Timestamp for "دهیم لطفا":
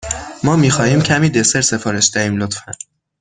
2.13-2.71